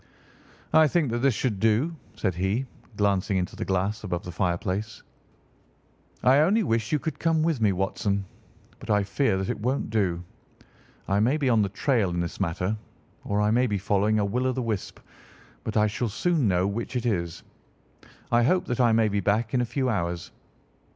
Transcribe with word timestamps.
"I 0.73 0.87
think 0.87 1.11
that 1.11 1.19
this 1.19 1.35
should 1.35 1.59
do," 1.59 1.95
said 2.15 2.33
he, 2.33 2.65
glancing 2.97 3.37
into 3.37 3.55
the 3.55 3.63
glass 3.65 4.03
above 4.03 4.23
the 4.23 4.31
fireplace. 4.31 5.03
"I 6.23 6.39
only 6.39 6.63
wish 6.63 6.85
that 6.87 6.93
you 6.93 6.97
could 6.97 7.19
come 7.19 7.43
with 7.43 7.61
me, 7.61 7.71
Watson, 7.71 8.25
but 8.79 8.89
I 8.89 9.03
fear 9.03 9.37
that 9.37 9.47
it 9.51 9.59
won't 9.59 9.91
do. 9.91 10.23
I 11.07 11.19
may 11.19 11.37
be 11.37 11.49
on 11.49 11.61
the 11.61 11.69
trail 11.69 12.09
in 12.09 12.19
this 12.19 12.39
matter, 12.39 12.75
or 13.25 13.41
I 13.41 13.51
may 13.51 13.67
be 13.67 13.77
following 13.77 14.17
a 14.17 14.25
will 14.25 14.47
o' 14.47 14.53
the 14.53 14.63
wisp, 14.63 14.99
but 15.63 15.77
I 15.77 15.85
shall 15.85 16.09
soon 16.09 16.47
know 16.47 16.65
which 16.65 16.95
it 16.95 17.05
is. 17.05 17.43
I 18.31 18.41
hope 18.41 18.65
that 18.65 18.79
I 18.79 18.91
may 18.93 19.07
be 19.07 19.19
back 19.19 19.53
in 19.53 19.61
a 19.61 19.65
few 19.65 19.87
hours." 19.87 20.31